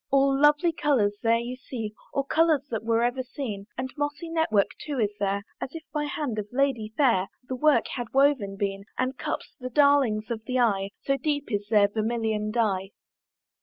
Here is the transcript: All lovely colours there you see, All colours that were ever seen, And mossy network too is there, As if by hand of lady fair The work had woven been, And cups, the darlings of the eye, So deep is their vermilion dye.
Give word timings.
All 0.09 0.35
lovely 0.35 0.71
colours 0.73 1.13
there 1.21 1.37
you 1.37 1.55
see, 1.55 1.93
All 2.11 2.23
colours 2.23 2.63
that 2.71 2.83
were 2.83 3.03
ever 3.03 3.21
seen, 3.21 3.67
And 3.77 3.93
mossy 3.95 4.29
network 4.31 4.71
too 4.83 4.97
is 4.99 5.11
there, 5.19 5.43
As 5.61 5.75
if 5.75 5.83
by 5.93 6.05
hand 6.05 6.39
of 6.39 6.47
lady 6.51 6.91
fair 6.97 7.27
The 7.47 7.55
work 7.55 7.87
had 7.89 8.11
woven 8.11 8.57
been, 8.57 8.85
And 8.97 9.15
cups, 9.15 9.53
the 9.59 9.69
darlings 9.69 10.31
of 10.31 10.43
the 10.45 10.57
eye, 10.57 10.89
So 11.03 11.17
deep 11.17 11.51
is 11.51 11.67
their 11.69 11.87
vermilion 11.87 12.49
dye. 12.49 12.89